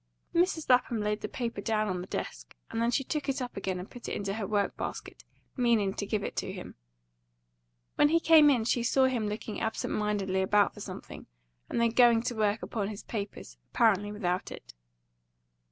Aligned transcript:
Mrs. 0.33 0.67
Lapham 0.67 0.99
laid 0.99 1.21
the 1.21 1.27
paper 1.29 1.61
down 1.61 1.87
on 1.87 2.01
the 2.01 2.07
desk, 2.07 2.55
and 2.71 2.81
then 2.81 2.89
she 2.89 3.03
took 3.03 3.29
it 3.29 3.39
up 3.39 3.55
again 3.55 3.77
and 3.77 3.87
put 3.87 4.09
it 4.09 4.15
into 4.15 4.33
her 4.33 4.47
work 4.47 4.75
basket, 4.75 5.23
meaning 5.55 5.93
to 5.93 6.07
give 6.07 6.23
it 6.23 6.35
to 6.37 6.51
him. 6.51 6.73
When 7.97 8.09
he 8.09 8.19
came 8.19 8.49
in 8.49 8.63
she 8.65 8.81
saw 8.81 9.05
him 9.05 9.27
looking 9.29 9.61
absent 9.61 9.93
mindedly 9.93 10.41
about 10.41 10.73
for 10.73 10.81
something, 10.81 11.27
and 11.69 11.79
then 11.79 11.91
going 11.91 12.23
to 12.23 12.35
work 12.35 12.63
upon 12.63 12.87
his 12.87 13.03
papers, 13.03 13.59
apparently 13.71 14.11
without 14.11 14.51
it. 14.51 14.73